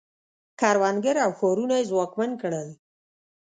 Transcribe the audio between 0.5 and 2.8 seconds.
کروندګر او ښارونه یې ځواکمن کړل